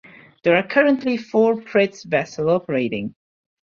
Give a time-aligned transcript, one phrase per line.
[0.41, 3.13] There are currently four "Priz" vessels operating.